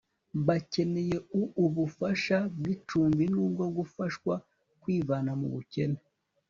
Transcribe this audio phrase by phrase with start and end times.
[0.47, 1.15] bakeneye
[1.63, 4.33] uubufasha bw'icumbi n'ubwo gufashwa
[4.81, 5.99] kwivana mu bukene